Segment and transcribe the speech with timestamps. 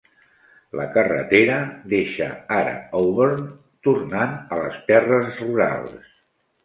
[0.77, 1.57] La carretera
[1.91, 2.29] deixa
[2.61, 3.45] ara Auburn,
[3.89, 6.09] tornant a les terres rurals.